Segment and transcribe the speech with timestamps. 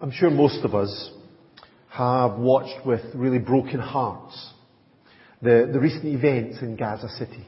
[0.00, 1.10] I'm sure most of us
[1.90, 4.52] have watched with really broken hearts
[5.42, 7.44] the, the recent events in Gaza City.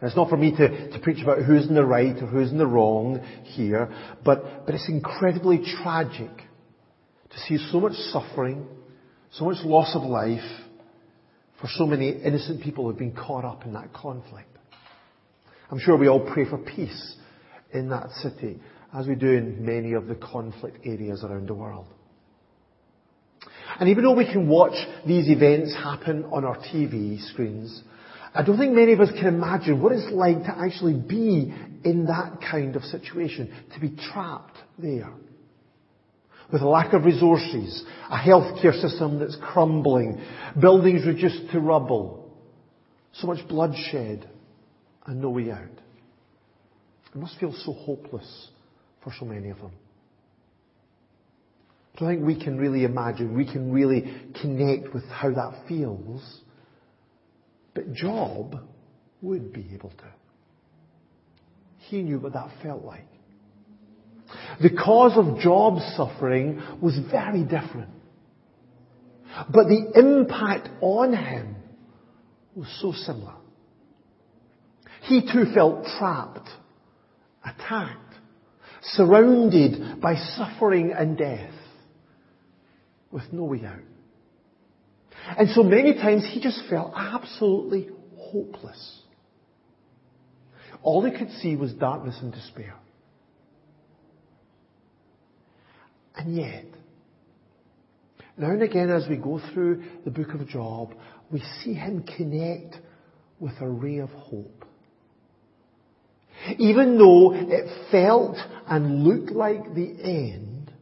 [0.00, 2.50] And it's not for me to, to preach about who's in the right or who's
[2.50, 6.30] in the wrong here, but, but it's incredibly tragic
[7.30, 8.66] to see so much suffering,
[9.32, 10.44] so much loss of life
[11.60, 14.48] for so many innocent people who have been caught up in that conflict.
[15.70, 17.16] I'm sure we all pray for peace
[17.72, 18.60] in that city,
[18.94, 21.86] as we do in many of the conflict areas around the world.
[23.78, 24.74] And even though we can watch
[25.06, 27.82] these events happen on our TV screens,
[28.34, 31.54] I don't think many of us can imagine what it's like to actually be
[31.84, 35.12] in that kind of situation, to be trapped there.
[36.52, 40.20] With a lack of resources, a healthcare system that's crumbling,
[40.60, 42.30] buildings reduced to rubble,
[43.14, 44.28] so much bloodshed,
[45.06, 45.62] and no way out.
[47.14, 48.48] It must feel so hopeless
[49.06, 49.70] for so many of them.
[51.94, 54.02] I don't think we can really imagine, we can really
[54.42, 56.40] connect with how that feels.
[57.72, 58.56] But Job
[59.22, 60.12] would be able to.
[61.78, 63.06] He knew what that felt like.
[64.60, 67.90] The cause of Job's suffering was very different.
[69.48, 71.54] But the impact on him
[72.56, 73.34] was so similar.
[75.02, 76.48] He too felt trapped,
[77.44, 78.05] attacked,
[78.82, 81.54] surrounded by suffering and death
[83.10, 83.80] with no way out.
[85.38, 89.02] And so many times he just felt absolutely hopeless.
[90.82, 92.74] All he could see was darkness and despair.
[96.16, 96.64] And yet,
[98.38, 100.94] now and again as we go through the book of Job,
[101.30, 102.76] we see him connect
[103.40, 104.55] with a ray of hope.
[106.58, 108.36] Even though it felt
[108.68, 110.72] and looked like the end,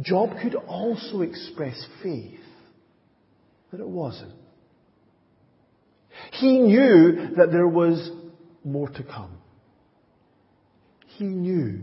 [0.00, 2.40] Job could also express faith
[3.70, 4.34] that it wasn't.
[6.32, 8.10] He knew that there was
[8.64, 9.38] more to come.
[11.06, 11.80] He knew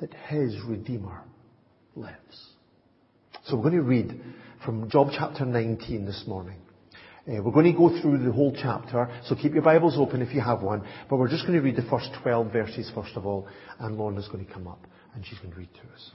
[0.00, 1.22] that his Redeemer
[1.96, 2.48] lives.
[3.44, 4.20] So we're going to read
[4.64, 6.58] from Job chapter 19 this morning.
[7.28, 10.32] Uh, we're going to go through the whole chapter, so keep your Bibles open if
[10.32, 10.82] you have one.
[11.10, 13.46] But we're just going to read the first 12 verses first of all,
[13.78, 14.80] and Lorna's going to come up
[15.14, 16.10] and she's going to read to us.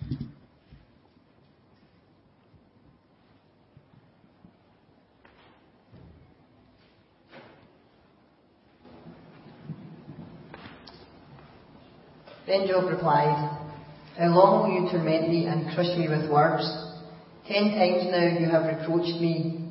[12.47, 13.59] Then Job replied,
[14.17, 16.63] How long will you torment me and crush me with words?
[17.47, 19.62] Ten times now you have reproached me.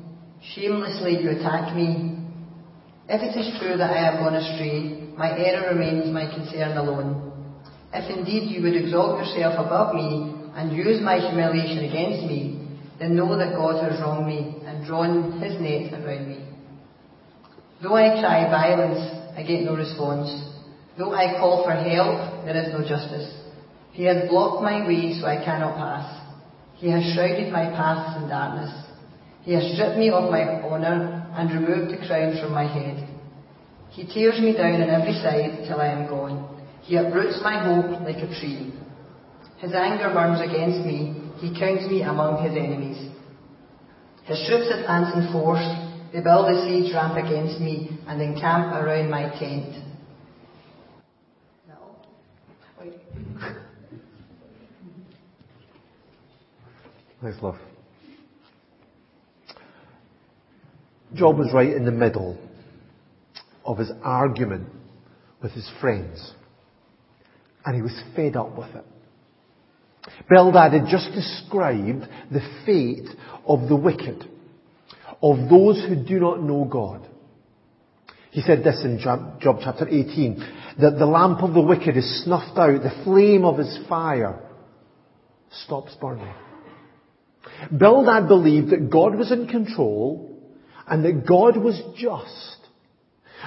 [0.51, 2.17] Shamelessly you attack me.
[3.07, 7.31] If it is true that I have gone astray, my error remains my concern alone.
[7.93, 12.67] If indeed you would exalt yourself above me and use my humiliation against me,
[12.99, 16.45] then know that God has wronged me and drawn his net around me.
[17.81, 20.29] Though I cry violence, I get no response.
[20.97, 23.33] Though I call for help, there is no justice.
[23.91, 26.21] He has blocked my way so I cannot pass.
[26.75, 28.82] He has shrouded my paths in darkness.
[29.43, 33.09] He has stripped me of my honour and removed the crown from my head.
[33.89, 36.61] He tears me down on every side till I am gone.
[36.83, 38.73] He uproots my hope like a tree.
[39.57, 41.29] His anger burns against me.
[41.39, 43.11] He counts me among his enemies.
[44.25, 45.63] His troops advance in force.
[46.13, 49.75] They build a siege ramp against me and encamp around my tent.
[57.21, 57.55] Nice love.
[61.15, 62.37] Job was right in the middle
[63.65, 64.67] of his argument
[65.41, 66.33] with his friends.
[67.65, 68.85] And he was fed up with it.
[70.29, 73.07] Bildad had just described the fate
[73.47, 74.27] of the wicked,
[75.21, 77.07] of those who do not know God.
[78.31, 82.57] He said this in Job, chapter 18, that the lamp of the wicked is snuffed
[82.57, 84.41] out, the flame of his fire
[85.65, 86.33] stops burning.
[87.77, 90.32] Bildad believed that God was in control
[90.87, 92.57] and that God was just.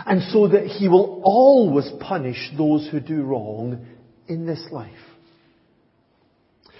[0.05, 3.87] And so that he will always punish those who do wrong
[4.29, 4.93] in this life.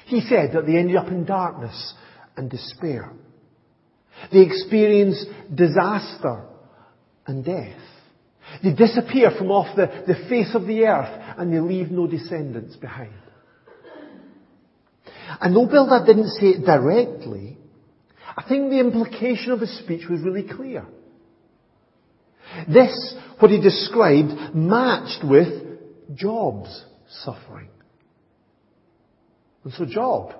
[0.07, 1.95] He said that they ended up in darkness
[2.37, 3.11] and despair.
[4.33, 6.45] They experience disaster
[7.27, 7.81] and death.
[8.63, 12.77] They disappear from off the, the face of the earth and they leave no descendants
[12.77, 13.13] behind.
[15.41, 17.59] And though Bildad didn't say it directly,
[18.37, 20.85] I think the implication of his speech was really clear.
[22.69, 25.79] This, what he described, matched with
[26.15, 26.85] Job's
[27.25, 27.69] suffering.
[29.65, 30.35] And so Job,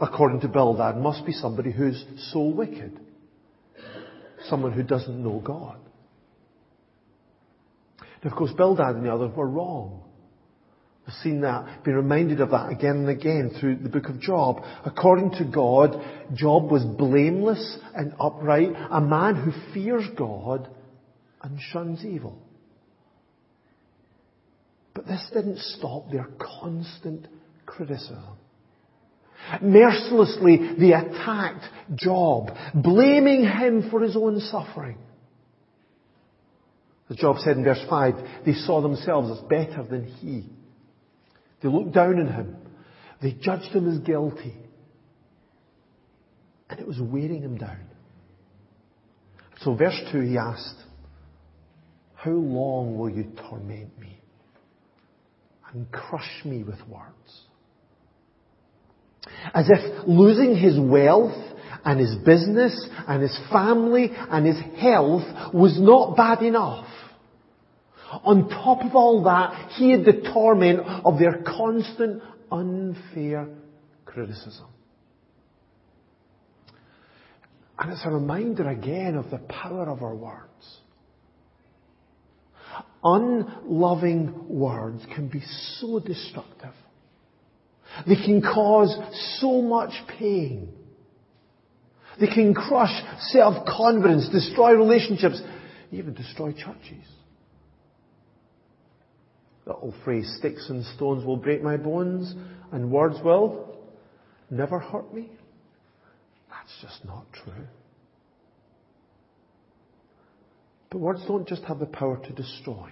[0.00, 2.98] according to Bildad, must be somebody who's so wicked.
[4.48, 5.76] Someone who doesn't know God.
[8.22, 10.02] And of course, Bildad and the others were wrong.
[11.06, 14.62] We've seen that, been reminded of that again and again through the book of Job.
[14.84, 16.00] According to God,
[16.34, 20.68] Job was blameless and upright, a man who fears God
[21.42, 22.38] and shuns evil.
[24.94, 27.26] But this didn't stop their constant
[27.66, 28.36] criticism.
[29.60, 31.64] Mercilessly, they attacked
[31.96, 34.98] Job, blaming him for his own suffering.
[37.10, 38.14] As Job said in verse 5,
[38.46, 40.48] they saw themselves as better than he.
[41.62, 42.56] They looked down on him.
[43.20, 44.54] They judged him as guilty.
[46.68, 47.86] And it was wearing him down.
[49.60, 50.76] So verse 2 he asked,
[52.14, 54.18] How long will you torment me
[55.72, 57.42] and crush me with words?
[59.54, 61.36] As if losing his wealth
[61.84, 66.88] and his business and his family and his health was not bad enough.
[68.24, 73.48] On top of all that, he had the torment of their constant unfair
[74.04, 74.66] criticism.
[77.78, 80.78] And it's a reminder again of the power of our words.
[83.02, 85.42] Unloving words can be
[85.78, 86.74] so destructive.
[88.06, 88.94] They can cause
[89.40, 90.72] so much pain.
[92.20, 92.92] They can crush
[93.30, 95.40] self-confidence, destroy relationships,
[95.90, 97.04] even destroy churches.
[99.64, 102.34] The old phrase, sticks and stones will break my bones
[102.72, 103.76] and words will
[104.50, 105.30] never hurt me.
[106.50, 107.66] That's just not true.
[110.90, 112.90] But words don't just have the power to destroy.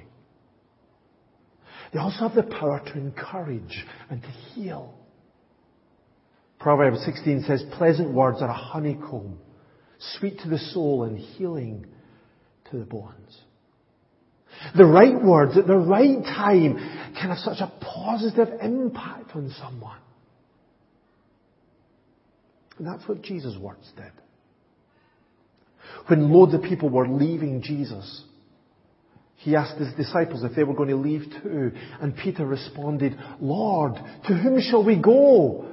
[1.92, 4.94] They also have the power to encourage and to heal.
[6.60, 9.38] Proverbs 16 says, pleasant words are a honeycomb,
[9.98, 11.86] sweet to the soul and healing
[12.70, 13.40] to the bones.
[14.76, 16.76] The right words at the right time
[17.18, 19.98] can have such a positive impact on someone.
[22.78, 24.12] And that's what Jesus' words did.
[26.06, 28.24] When loads of people were leaving Jesus,
[29.36, 31.72] he asked his disciples if they were going to leave too.
[32.00, 33.94] And Peter responded, Lord,
[34.28, 35.66] to whom shall we go?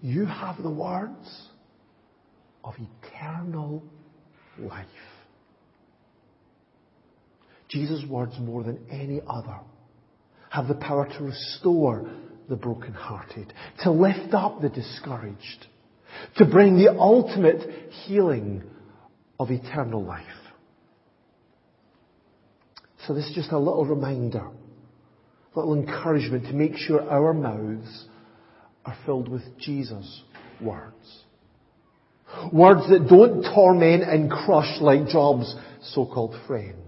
[0.00, 1.48] You have the words
[2.62, 3.82] of eternal
[4.58, 4.86] life.
[7.74, 9.58] Jesus' words more than any other
[10.48, 12.08] have the power to restore
[12.48, 15.66] the brokenhearted, to lift up the discouraged,
[16.36, 18.62] to bring the ultimate healing
[19.40, 20.22] of eternal life.
[23.08, 28.06] So this is just a little reminder, a little encouragement to make sure our mouths
[28.84, 30.22] are filled with Jesus'
[30.60, 31.24] words.
[32.52, 36.84] Words that don't torment and crush like Job's so-called friends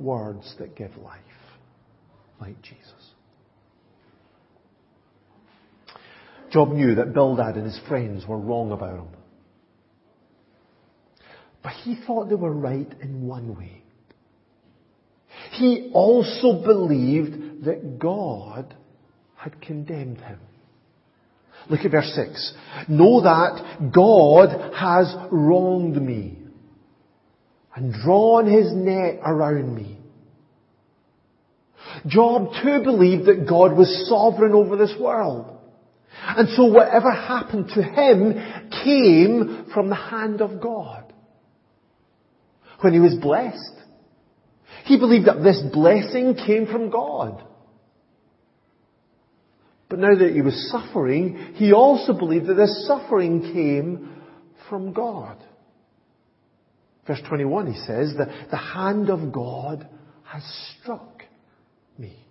[0.00, 1.20] words that give life,
[2.40, 2.84] like Jesus.
[6.50, 9.08] Job knew that Bildad and his friends were wrong about him.
[11.62, 13.82] But he thought they were right in one way.
[15.52, 18.74] He also believed that God
[19.36, 20.40] had condemned him.
[21.68, 22.54] Look at verse 6.
[22.88, 26.39] Know that God has wronged me
[27.74, 29.98] and drawn his net around me.
[32.06, 35.56] Job too believed that God was sovereign over this world.
[36.22, 38.34] And so whatever happened to him
[38.84, 41.12] came from the hand of God.
[42.80, 43.74] When he was blessed,
[44.84, 47.44] he believed that this blessing came from God.
[49.88, 54.22] But now that he was suffering, he also believed that this suffering came
[54.68, 55.36] from God.
[57.06, 59.88] Verse 21, he says, the, the hand of God
[60.24, 60.42] has
[60.80, 61.22] struck
[61.98, 62.24] me.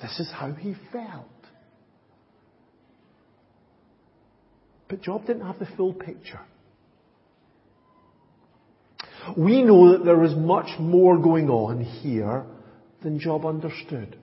[0.00, 1.26] This is how he felt.
[4.88, 6.40] But Job didn't have the full picture.
[9.36, 12.44] We know that there was much more going on here
[13.02, 14.16] than Job understood.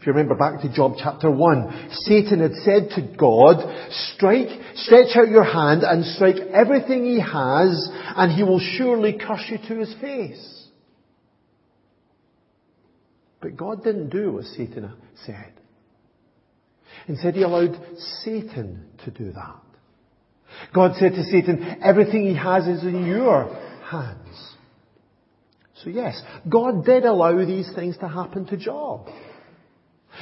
[0.00, 3.56] If you remember back to Job chapter 1, Satan had said to God,
[4.14, 9.44] strike, stretch out your hand and strike everything he has and he will surely curse
[9.50, 10.68] you to his face.
[13.42, 14.90] But God didn't do what Satan
[15.26, 15.52] said.
[17.06, 17.78] Instead he allowed
[18.24, 19.60] Satan to do that.
[20.72, 23.54] God said to Satan, everything he has is in your
[23.84, 24.54] hands.
[25.84, 29.06] So yes, God did allow these things to happen to Job.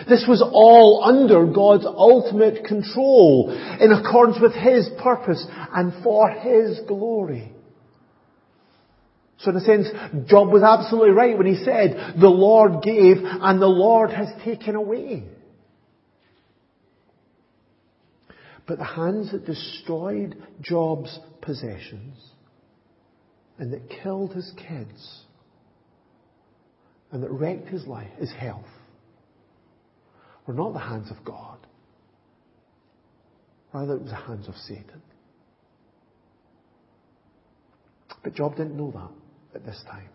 [0.07, 3.50] This was all under God's ultimate control,
[3.81, 7.52] in accordance with His purpose and for His glory.
[9.38, 9.88] So in a sense,
[10.26, 14.75] Job was absolutely right when he said, the Lord gave and the Lord has taken
[14.75, 15.25] away.
[18.67, 22.19] But the hands that destroyed Job's possessions
[23.59, 25.23] and that killed his kids
[27.12, 28.67] and that wrecked his life, his health,
[30.49, 31.59] were not the hands of God.
[33.73, 35.02] Rather, it was the hands of Satan.
[38.25, 40.09] But Job didn't know that at this time.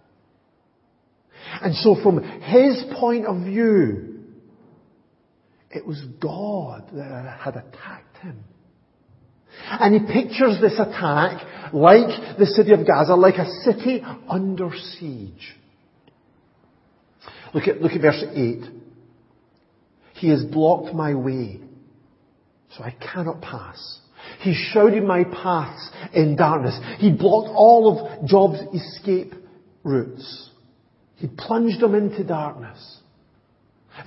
[1.61, 4.21] And so from his point of view,
[5.69, 8.43] it was God that had attacked him.
[9.69, 15.55] And he pictures this attack like the city of Gaza, like a city under siege.
[17.53, 18.82] Look at, look at verse 8.
[20.23, 21.59] He has blocked my way,
[22.77, 23.99] so I cannot pass.
[24.39, 26.79] He shrouded my paths in darkness.
[26.99, 29.33] He blocked all of Job's escape
[29.83, 30.49] routes.
[31.15, 32.99] He plunged them into darkness.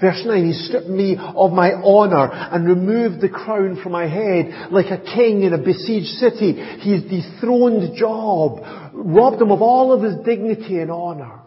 [0.01, 4.73] Verse 9, He stripped me of my honour and removed the crown from my head
[4.73, 6.55] like a king in a besieged city.
[6.81, 8.63] He has dethroned Job,
[8.95, 11.43] robbed him of all of his dignity and honour.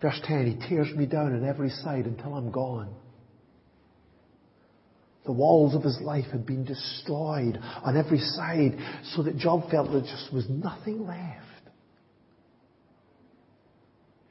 [0.00, 2.94] Verse 10, He tears me down on every side until I'm gone.
[5.26, 8.78] The walls of his life had been destroyed on every side
[9.14, 11.46] so that Job felt there just was nothing left.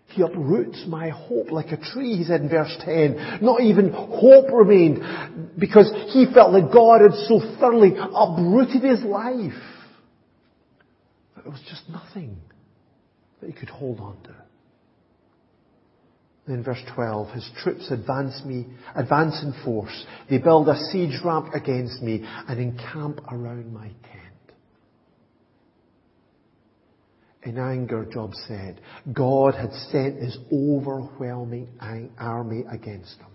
[0.07, 3.39] He uproots my hope like a tree, he said in verse 10.
[3.43, 5.03] Not even hope remained
[5.59, 9.53] because he felt that God had so thoroughly uprooted his life.
[11.35, 12.38] That there was just nothing
[13.39, 14.35] that he could hold on to.
[16.50, 18.65] Then verse 12, his troops advance me,
[18.96, 20.06] advance in force.
[20.32, 24.56] They build a siege ramp against me and encamp around my tent.
[27.44, 28.82] In anger, Job said,
[29.13, 31.70] God had sent his overwhelming
[32.18, 33.27] army against him.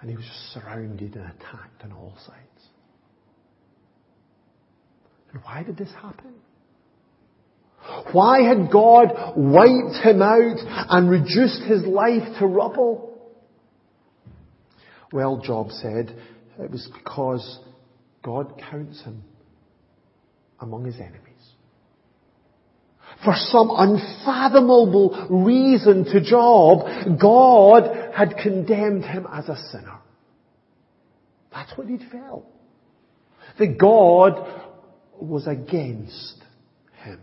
[0.00, 2.68] And he was surrounded and attacked on all sides.
[5.34, 6.32] And why did this happen?
[8.12, 10.56] Why had God wiped him out
[10.90, 13.18] and reduced his life to rubble?
[15.12, 16.16] Well, Job said,
[16.58, 17.60] it was because
[18.22, 19.22] God counts him
[20.60, 21.22] among his enemies.
[23.24, 29.98] For some unfathomable reason to Job, God had condemned him as a sinner.
[31.52, 32.46] That's what he'd felt.
[33.58, 34.62] That God
[35.18, 36.42] was against
[37.02, 37.20] him.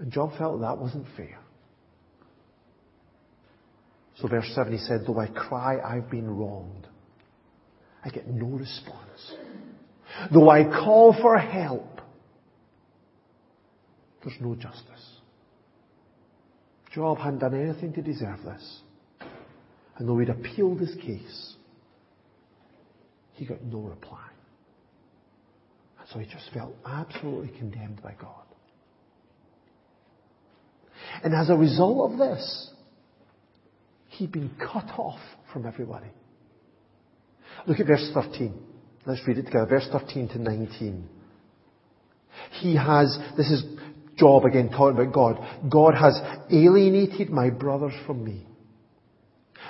[0.00, 1.38] And Job felt that wasn't fair.
[4.16, 6.86] So verse 7 he said, Though I cry, I've been wronged.
[8.04, 9.34] I get no response.
[10.32, 12.00] Though I call for help,
[14.24, 15.20] there's no justice.
[16.94, 18.80] Job hadn't done anything to deserve this.
[19.96, 21.54] And though he'd appealed his case,
[23.34, 24.26] he got no reply.
[25.98, 28.49] And so he just felt absolutely condemned by God.
[31.22, 32.70] And as a result of this,
[34.08, 35.20] he'd been cut off
[35.52, 36.08] from everybody.
[37.66, 38.54] Look at verse 13.
[39.06, 39.66] Let's read it together.
[39.66, 41.08] Verse 13 to 19.
[42.60, 43.64] He has, this is
[44.16, 45.70] Job again talking about God.
[45.70, 48.46] God has alienated my brothers from me.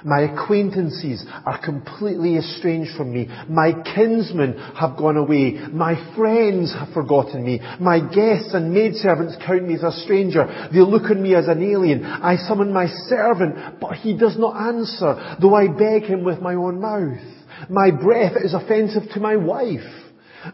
[0.05, 3.29] My acquaintances are completely estranged from me.
[3.49, 5.53] My kinsmen have gone away.
[5.73, 7.61] My friends have forgotten me.
[7.81, 10.69] My guests and maidservants count me as a stranger.
[10.73, 12.05] They look on me as an alien.
[12.05, 16.55] I summon my servant, but he does not answer, though I beg him with my
[16.55, 17.21] own mouth.
[17.69, 19.81] My breath is offensive to my wife.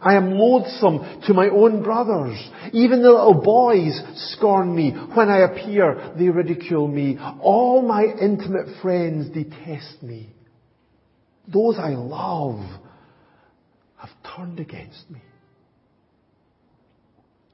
[0.00, 2.36] I am loathsome to my own brothers.
[2.72, 4.00] Even the little boys
[4.32, 4.90] scorn me.
[4.90, 7.18] When I appear, they ridicule me.
[7.40, 10.30] All my intimate friends detest me.
[11.52, 12.60] Those I love
[13.96, 15.20] have turned against me.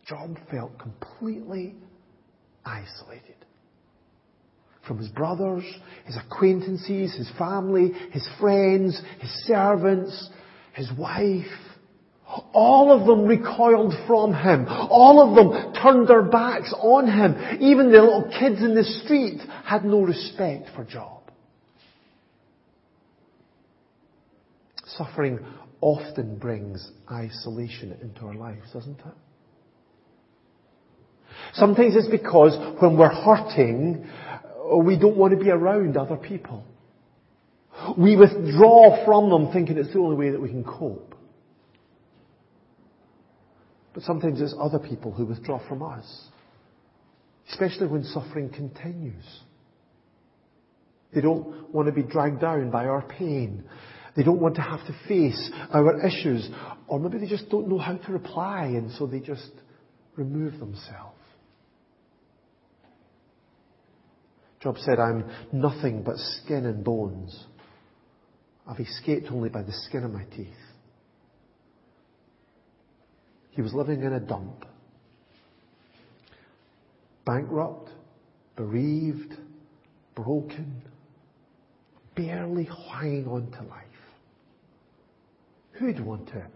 [0.07, 1.75] Job felt completely
[2.65, 3.37] isolated
[4.87, 5.65] from his brothers,
[6.07, 10.29] his acquaintances, his family, his friends, his servants,
[10.75, 11.45] his wife.
[12.55, 14.67] All of them recoiled from him.
[14.69, 17.61] All of them turned their backs on him.
[17.61, 21.31] Even the little kids in the street had no respect for Job.
[24.87, 25.41] Suffering
[25.81, 29.15] often brings isolation into our lives, doesn't it?
[31.55, 34.09] Sometimes it's because when we're hurting,
[34.79, 36.65] we don't want to be around other people.
[37.99, 41.12] We withdraw from them thinking it's the only way that we can cope.
[43.95, 46.29] But sometimes it's other people who withdraw from us.
[47.51, 49.25] Especially when suffering continues.
[51.15, 53.65] They don't want to be dragged down by our pain.
[54.17, 56.49] They don't want to have to face our issues.
[56.87, 59.51] Or maybe they just don't know how to reply and so they just
[60.17, 61.19] remove themselves.
[64.63, 67.47] Job said, I'm nothing but skin and bones.
[68.67, 70.49] I've escaped only by the skin of my teeth.
[73.53, 74.67] He was living in a dump.
[77.25, 77.91] Bankrupt,
[78.57, 79.35] bereaved,
[80.15, 80.83] broken,
[82.17, 83.87] barely hanging on to life.
[85.73, 86.47] Who'd want to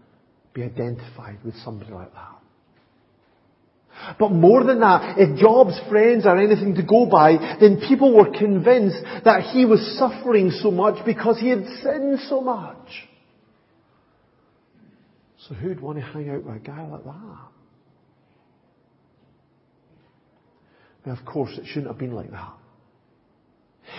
[0.53, 2.37] be identified with somebody like that?
[4.19, 8.31] But more than that, if Job's friends are anything to go by, then people were
[8.31, 13.06] convinced that he was suffering so much because he had sinned so much.
[15.47, 17.37] So who'd want to hang out with a guy like that?
[21.05, 22.53] Now, of course, it shouldn't have been like that.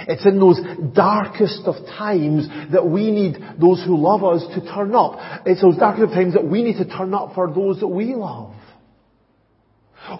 [0.09, 0.61] It's in those
[0.95, 5.19] darkest of times that we need those who love us to turn up.
[5.47, 8.15] It's those darkest of times that we need to turn up for those that we
[8.15, 8.55] love.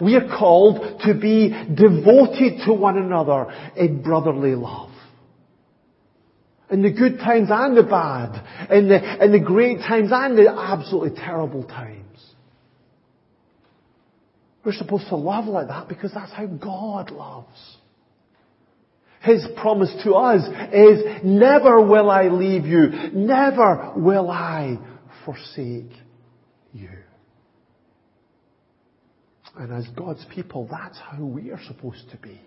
[0.01, 4.88] We are called to be devoted to one another in brotherly love.
[6.71, 8.69] In the good times and the bad.
[8.71, 12.05] In the, in the great times and the absolutely terrible times.
[14.63, 17.77] We're supposed to love like that because that's how God loves.
[19.21, 22.87] His promise to us is, never will I leave you.
[23.13, 24.77] Never will I
[25.25, 25.91] forsake
[26.73, 26.89] you.
[29.57, 32.39] And as God's people, that's how we are supposed to be.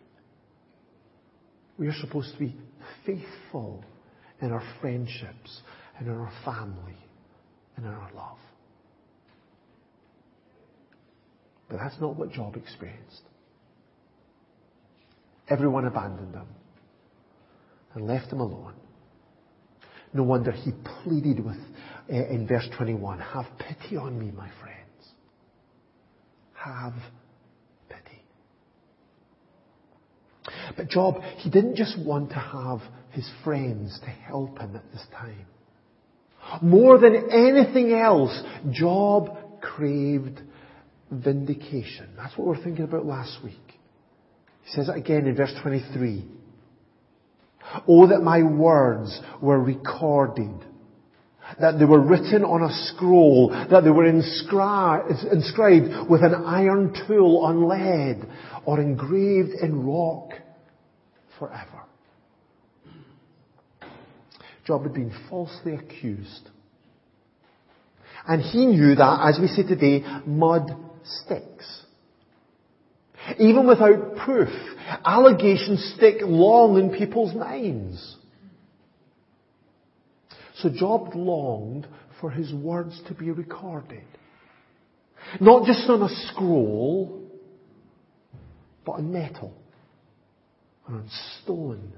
[1.77, 2.57] We are supposed to be
[3.05, 3.85] faithful
[4.43, 5.63] in our friendships
[5.99, 6.97] and in our family
[7.77, 8.39] and in our love.
[11.69, 13.23] But that's not what Job experienced.
[15.49, 16.47] Everyone abandoned him
[17.95, 18.75] and left him alone.
[20.13, 21.57] No wonder he pleaded with,
[22.11, 24.79] uh, in verse 21, have pity on me, my friends.
[26.55, 26.93] Have
[27.89, 28.23] pity.
[30.77, 32.81] But Job, he didn't just want to have
[33.13, 35.47] his friends to help him at this time.
[36.61, 38.39] More than anything else,
[38.73, 40.41] Job craved
[41.11, 42.09] vindication.
[42.17, 43.55] That's what we were thinking about last week.
[44.65, 46.25] He says it again in verse 23.
[47.87, 50.65] Oh, that my words were recorded.
[51.61, 53.51] That they were written on a scroll.
[53.51, 58.27] That they were inscribed, inscribed with an iron tool on lead
[58.65, 60.31] or engraved in rock
[61.39, 61.82] forever.
[64.67, 66.49] Job had been falsely accused.
[68.27, 70.71] And he knew that, as we say today, mud
[71.05, 71.83] sticks.
[73.39, 74.49] Even without proof,
[75.05, 78.17] allegations stick long in people's minds.
[80.57, 81.87] So Job longed
[82.21, 84.05] for his words to be recorded.
[85.41, 87.23] Not just on a scroll,
[88.85, 89.53] but on metal
[90.87, 91.09] and on
[91.43, 91.93] stone,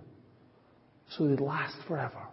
[1.11, 2.29] so they'd last forever.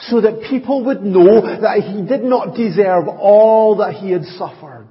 [0.00, 4.86] So that people would know that he did not deserve all that he had suffered.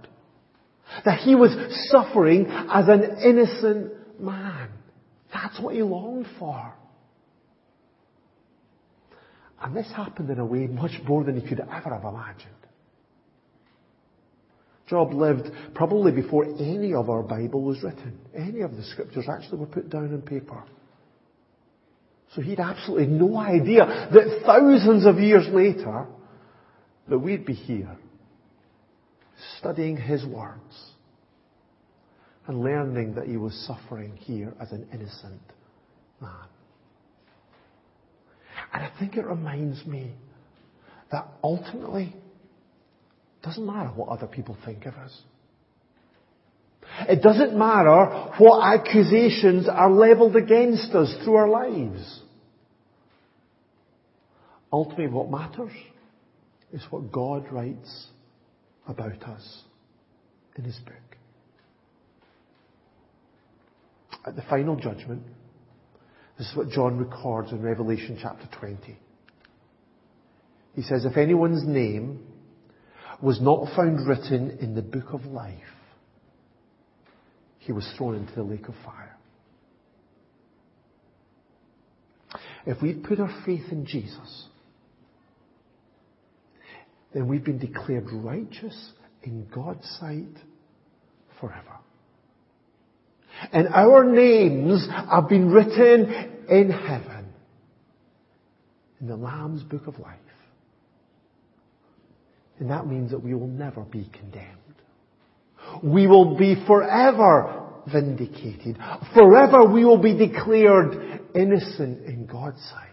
[1.06, 1.52] That he was
[1.90, 4.70] suffering as an innocent man.
[5.34, 6.74] That's what he longed for.
[9.62, 12.54] And this happened in a way much more than he could ever have imagined.
[14.88, 18.18] Job lived probably before any of our Bible was written.
[18.36, 20.64] Any of the scriptures actually were put down on paper.
[22.36, 26.08] So he'd absolutely no idea that thousands of years later
[27.08, 27.96] that we'd be here
[29.60, 30.92] studying his words
[32.48, 35.42] and learning that he was suffering here as an innocent
[36.22, 36.32] man.
[38.74, 40.14] And I think it reminds me
[41.12, 45.22] that ultimately it doesn't matter what other people think of us.
[47.08, 52.22] It doesn't matter what accusations are leveled against us through our lives.
[54.72, 55.72] Ultimately what matters
[56.74, 58.08] is what God writes
[58.88, 59.64] about us
[60.58, 60.96] in His book.
[64.26, 65.24] At the final judgment,
[66.38, 68.98] this is what John records in Revelation chapter 20.
[70.76, 72.20] He says, if anyone's name
[73.22, 75.56] was not found written in the book of life,
[77.68, 79.16] he was thrown into the lake of fire.
[82.66, 84.48] If we put our faith in Jesus,
[87.14, 90.42] then we've been declared righteous in God's sight
[91.42, 91.78] forever.
[93.52, 97.34] And our names have been written in heaven
[99.02, 100.18] in the Lamb's book of life.
[102.60, 104.67] And that means that we will never be condemned.
[105.84, 108.78] We will be forever vindicated.
[109.14, 112.88] Forever we will be declared innocent in God's sight.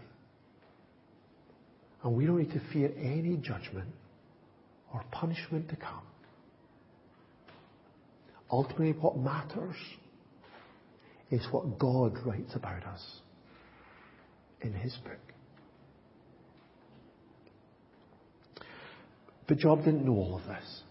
[2.02, 3.88] And we don't need to fear any judgment
[4.92, 6.02] or punishment to come.
[8.50, 9.76] Ultimately, what matters
[11.30, 13.02] is what God writes about us
[14.60, 15.18] in His book.
[19.48, 20.84] But Job didn't know all of this.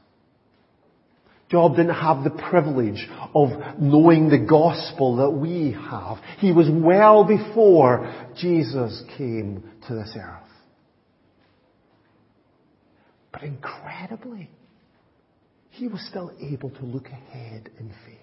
[1.53, 6.17] Job didn't have the privilege of knowing the gospel that we have.
[6.39, 10.49] He was well before Jesus came to this earth.
[13.31, 14.49] But incredibly,
[15.69, 18.17] he was still able to look ahead in faith.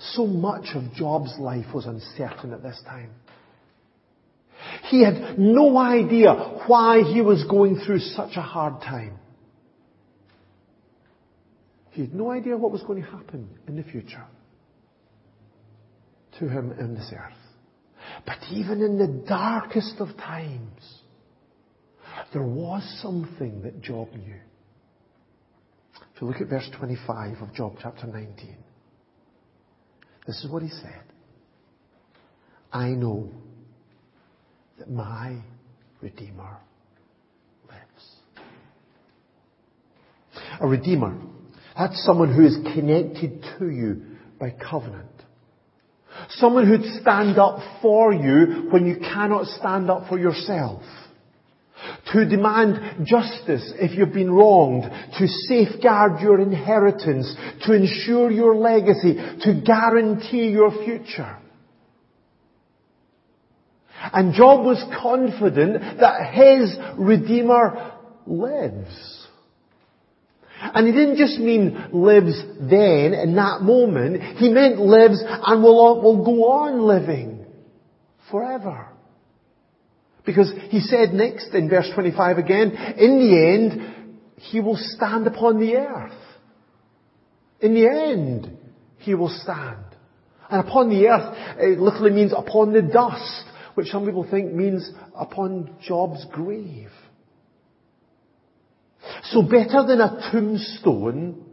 [0.00, 3.10] So much of Job's life was uncertain at this time.
[4.88, 6.32] He had no idea
[6.66, 9.19] why he was going through such a hard time.
[11.90, 14.24] He had no idea what was going to happen in the future
[16.38, 17.32] to him in this earth.
[18.26, 21.00] But even in the darkest of times,
[22.32, 24.40] there was something that Job knew.
[26.14, 28.56] If you look at verse 25 of Job chapter 19,
[30.26, 31.02] this is what he said.
[32.72, 33.30] I know
[34.78, 35.38] that my
[36.00, 36.58] Redeemer
[37.68, 38.16] lives.
[40.60, 41.16] A Redeemer,
[41.76, 44.02] that's someone who is connected to you
[44.38, 45.06] by covenant.
[46.30, 50.82] Someone who'd stand up for you when you cannot stand up for yourself.
[52.12, 54.84] To demand justice if you've been wronged.
[55.18, 57.34] To safeguard your inheritance.
[57.66, 59.14] To ensure your legacy.
[59.14, 61.36] To guarantee your future.
[64.12, 67.92] And Job was confident that his Redeemer
[68.26, 69.19] lives.
[70.60, 74.22] And he didn't just mean lives then, in that moment.
[74.38, 77.46] He meant lives and will, will go on living
[78.30, 78.88] forever.
[80.24, 85.58] Because he said next in verse 25 again, in the end, he will stand upon
[85.58, 86.12] the earth.
[87.60, 88.58] In the end,
[88.98, 89.84] he will stand.
[90.50, 93.44] And upon the earth, it literally means upon the dust
[93.74, 96.90] which some people think means upon Job's grave.
[99.24, 101.44] So better than a tombstone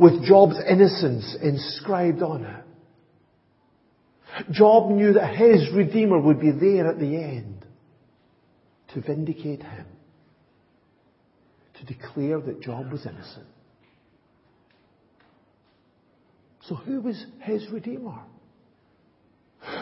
[0.00, 2.64] with Job's innocence inscribed on it.
[4.50, 7.64] Job knew that his Redeemer would be there at the end
[8.94, 9.86] to vindicate him,
[11.78, 13.46] to declare that Job was innocent.
[16.68, 18.20] So who was his Redeemer?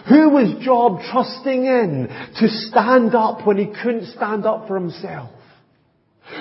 [0.09, 5.31] Who was Job trusting in to stand up when he couldn't stand up for himself?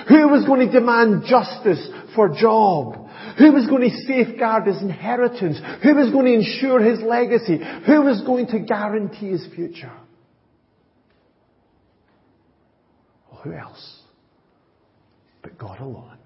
[0.08, 3.08] Who was going to demand justice for Job?
[3.38, 5.60] Who was going to safeguard his inheritance?
[5.84, 7.60] Who was going to ensure his legacy?
[7.86, 9.91] Who was going to guarantee his future?
[13.32, 14.02] Well, who else
[15.41, 16.17] but God alone?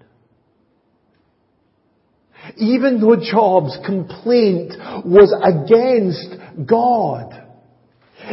[2.56, 4.72] Even though Job's complaint
[5.04, 7.49] was against God,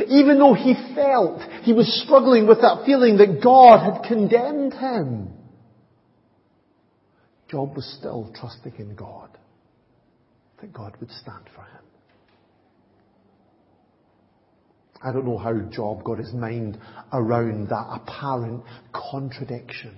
[0.08, 5.30] even though he felt he was struggling with that feeling that God had condemned him,
[7.50, 9.30] Job was still trusting in God,
[10.62, 11.84] that God would stand for him.
[15.02, 16.78] I don't know how Job got his mind
[17.13, 19.95] around that apparent contradiction.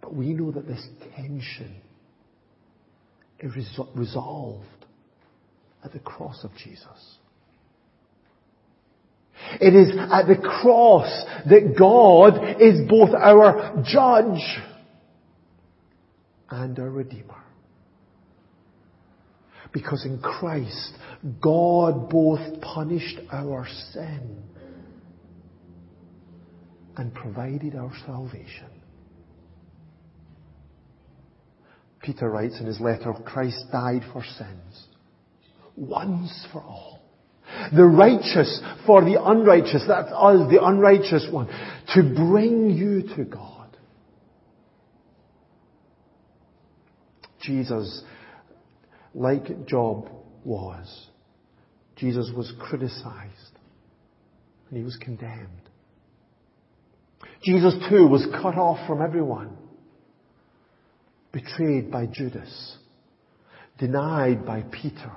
[0.00, 1.76] But we know that this tension
[3.38, 3.52] is
[3.94, 4.66] resolved
[5.84, 7.18] at the cross of Jesus.
[9.60, 14.62] It is at the cross that God is both our judge
[16.50, 17.42] and our Redeemer.
[19.72, 20.92] Because in Christ,
[21.40, 24.42] God both punished our sin
[26.96, 28.68] and provided our salvation.
[32.02, 34.88] Peter writes in his letter, Christ died for sins.
[35.82, 37.00] Once for all.
[37.74, 39.84] The righteous for the unrighteous.
[39.86, 41.48] That's us, the unrighteous one.
[41.94, 43.76] To bring you to God.
[47.42, 48.02] Jesus,
[49.14, 50.08] like Job
[50.44, 51.08] was,
[51.96, 53.58] Jesus was criticized
[54.68, 55.48] and he was condemned.
[57.42, 59.56] Jesus too was cut off from everyone,
[61.32, 62.76] betrayed by Judas,
[63.78, 65.12] denied by Peter,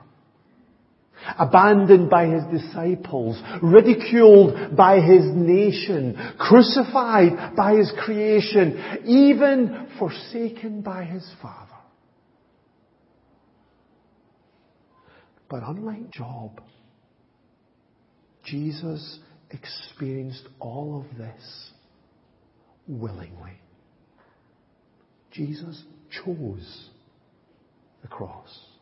[1.40, 11.04] abandoned by his disciples, ridiculed by his nation, crucified by his creation, even forsaken by
[11.04, 11.66] his Father.
[15.50, 16.62] But unlike Job,
[18.44, 19.20] Jesus
[19.52, 21.72] experienced all of this
[22.88, 23.54] willingly.
[25.32, 25.84] Jesus
[26.24, 26.90] chose
[28.02, 28.75] the cross.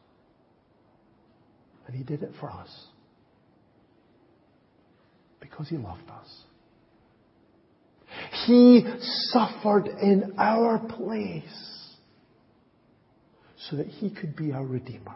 [1.87, 2.69] And he did it for us.
[5.39, 6.43] Because he loved us.
[8.45, 8.85] He
[9.31, 11.83] suffered in our place
[13.69, 15.15] so that he could be our Redeemer.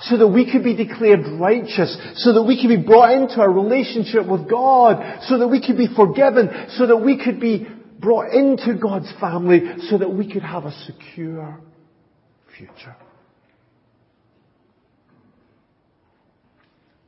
[0.00, 3.48] So that we could be declared righteous, so that we could be brought into a
[3.48, 7.66] relationship with God, so that we could be forgiven, so that we could be
[8.00, 11.60] brought into God's family, so that we could have a secure
[12.56, 12.96] future.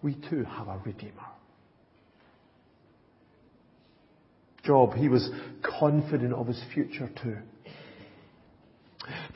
[0.02, 1.12] We too have a Redeemer.
[4.64, 5.28] Job, he was
[5.78, 7.38] confident of his future too.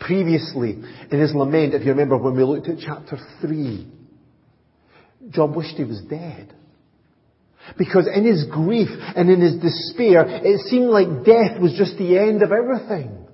[0.00, 3.86] Previously, in his lament, if you remember when we looked at chapter 3,
[5.30, 6.54] Job wished he was dead.
[7.78, 12.18] Because in his grief and in his despair, it seemed like death was just the
[12.18, 13.26] end of everything.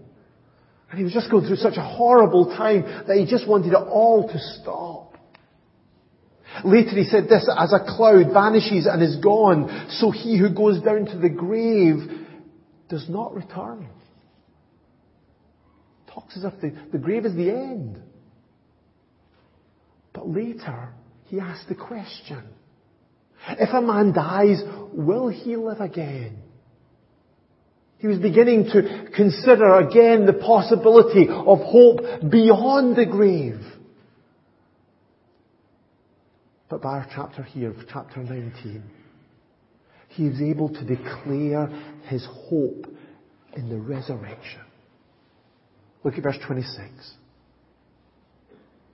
[0.90, 3.74] And he was just going through such a horrible time that he just wanted it
[3.74, 5.09] all to stop.
[6.64, 10.82] Later he said this, as a cloud vanishes and is gone, so he who goes
[10.82, 11.98] down to the grave
[12.88, 13.88] does not return.
[16.12, 18.02] Talks as if the, the grave is the end.
[20.12, 20.88] But later,
[21.26, 22.42] he asked the question,
[23.48, 24.60] if a man dies,
[24.92, 26.38] will he live again?
[27.98, 33.60] He was beginning to consider again the possibility of hope beyond the grave.
[36.70, 38.82] But by our chapter here, chapter 19,
[40.08, 41.66] he is able to declare
[42.04, 42.86] his hope
[43.56, 44.62] in the resurrection.
[46.04, 46.88] Look at verse 26.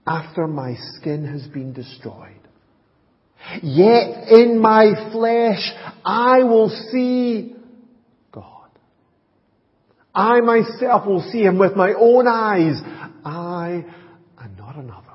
[0.07, 2.39] After my skin has been destroyed,
[3.61, 5.61] yet in my flesh
[6.03, 7.55] I will see
[8.31, 8.69] God.
[10.15, 12.81] I myself will see Him with my own eyes.
[13.23, 13.85] I
[14.39, 15.06] and not another.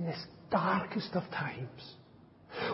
[0.00, 1.94] In this darkest of times,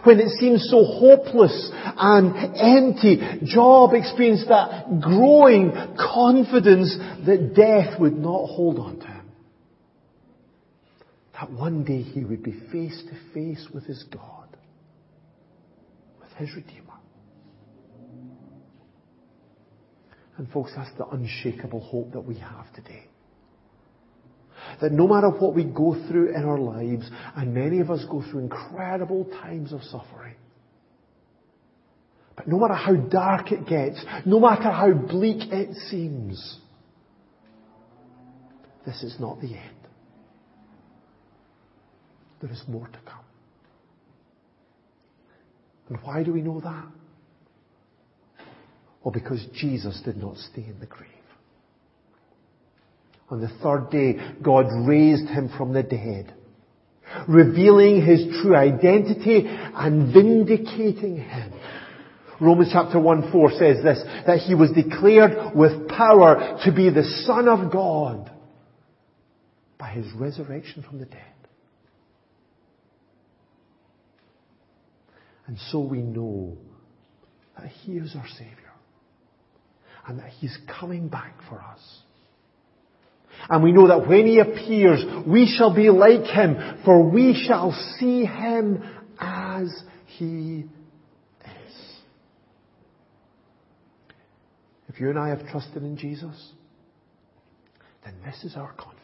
[0.04, 8.16] when it seems so hopeless and empty, Job experienced that growing confidence that death would
[8.16, 9.32] not hold on to him.
[11.32, 14.56] That one day he would be face to face with his God,
[16.20, 16.94] with his Redeemer.
[20.36, 23.06] And folks, that's the unshakable hope that we have today.
[24.80, 28.22] That no matter what we go through in our lives, and many of us go
[28.22, 30.34] through incredible times of suffering,
[32.36, 36.58] but no matter how dark it gets, no matter how bleak it seems,
[38.84, 39.76] this is not the end.
[42.40, 43.24] There is more to come.
[45.88, 46.86] And why do we know that?
[49.02, 51.08] Well, because Jesus did not stay in the grave.
[53.30, 56.32] On the third day, God raised him from the dead,
[57.28, 61.52] revealing his true identity and vindicating him.
[62.40, 67.04] Romans chapter 1 4 says this, that he was declared with power to be the
[67.24, 68.30] Son of God
[69.78, 71.22] by his resurrection from the dead.
[75.46, 76.56] And so we know
[77.58, 78.52] that he is our Savior
[80.06, 81.80] and that he's coming back for us.
[83.48, 87.72] And we know that when he appears, we shall be like him, for we shall
[87.98, 88.82] see him
[89.18, 89.68] as
[90.06, 90.64] he
[91.44, 91.96] is.
[94.88, 96.52] If you and I have trusted in Jesus,
[98.04, 99.02] then this is our confidence.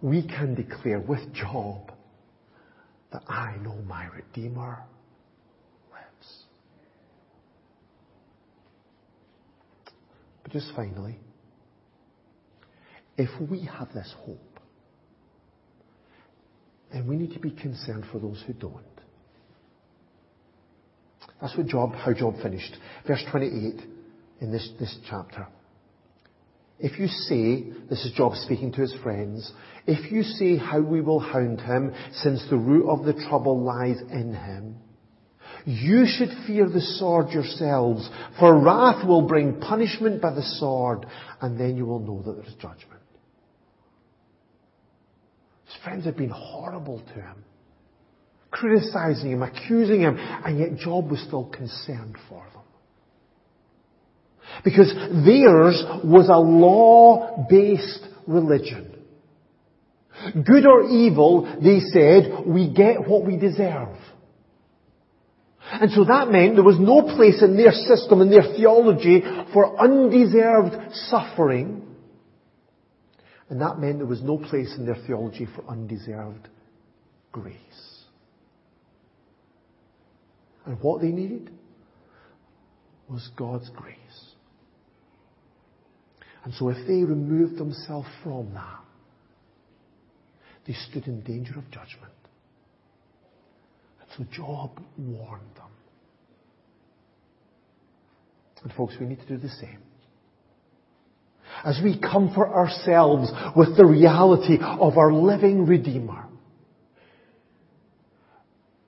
[0.00, 1.92] We can declare with Job
[3.12, 4.82] that I know my Redeemer
[5.90, 6.44] lives.
[10.42, 11.18] But just finally,
[13.16, 14.38] if we have this hope,
[16.92, 18.82] then we need to be concerned for those who don't.
[21.40, 22.76] That's what Job, how Job finished.
[23.06, 23.80] Verse 28
[24.40, 25.46] in this, this chapter.
[26.78, 29.52] If you say, this is Job speaking to his friends,
[29.86, 34.00] if you say how we will hound him, since the root of the trouble lies
[34.10, 34.76] in him,
[35.66, 41.06] you should fear the sword yourselves, for wrath will bring punishment by the sword,
[41.40, 43.00] and then you will know that there is judgment.
[45.74, 47.44] His friends had been horrible to him,
[48.50, 52.62] criticizing him, accusing him, and yet Job was still concerned for them.
[54.62, 58.92] Because theirs was a law-based religion.
[60.46, 63.96] Good or evil, they said, we get what we deserve.
[65.72, 69.80] And so that meant there was no place in their system, in their theology, for
[69.80, 71.93] undeserved suffering.
[73.48, 76.48] And that meant there was no place in their theology for undeserved
[77.30, 78.04] grace.
[80.64, 81.50] And what they needed
[83.08, 83.96] was God's grace.
[86.44, 88.80] And so if they removed themselves from that,
[90.66, 92.12] they stood in danger of judgment.
[94.00, 95.70] And so Job warned them.
[98.62, 99.82] And folks, we need to do the same.
[101.64, 106.26] As we comfort ourselves with the reality of our living Redeemer,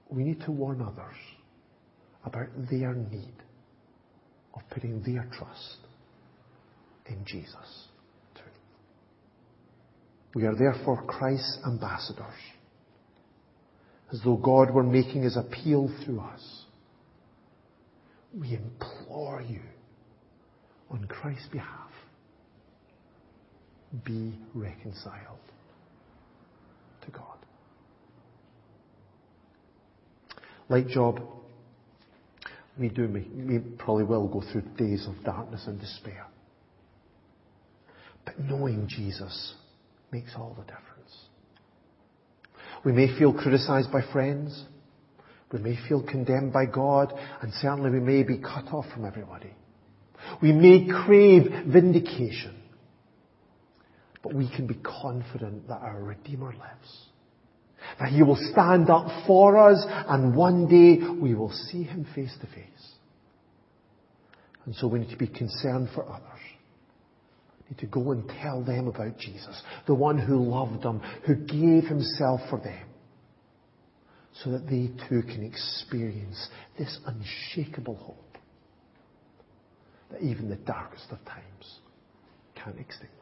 [0.09, 1.17] we need to warn others
[2.25, 3.35] about their need
[4.55, 5.79] of putting their trust
[7.07, 7.89] in Jesus
[8.35, 8.41] too.
[10.35, 12.27] We are therefore Christ's ambassadors,
[14.13, 16.65] as though God were making his appeal through us.
[18.39, 19.61] We implore you
[20.91, 21.86] on Christ's behalf,
[24.05, 25.39] be reconciled
[27.05, 27.39] to God.
[30.69, 31.21] Like Job,
[32.79, 36.27] we do, we probably will go through days of darkness and despair.
[38.25, 39.55] But knowing Jesus
[40.13, 40.87] makes all the difference.
[42.85, 44.65] We may feel criticized by friends.
[45.53, 49.53] We may feel condemned by God, and certainly we may be cut off from everybody.
[50.43, 52.63] We may crave vindication.
[54.27, 57.07] But we can be confident that our Redeemer lives.
[58.01, 62.35] That He will stand up for us, and one day we will see Him face
[62.41, 62.93] to face.
[64.65, 66.41] And so we need to be concerned for others
[67.61, 71.37] We need to go and tell them about Jesus, the one who loved them, who
[71.37, 72.89] gave himself for them,
[74.43, 78.39] so that they too can experience this unshakable hope
[80.11, 81.79] that even the darkest of times
[82.57, 83.16] can't extinguish.